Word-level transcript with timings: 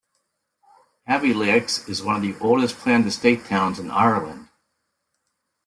Abbeyleix 1.07 1.87
is 1.87 2.01
one 2.01 2.15
of 2.15 2.23
the 2.23 2.35
oldest 2.39 2.77
planned 2.77 3.05
estate 3.05 3.45
towns 3.45 3.77
in 3.77 3.91
Ireland. 3.91 4.49